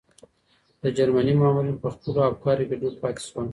[0.81, 3.45] د جرمني مامورین په خپلو افکارو کې ډوب پاتې شول.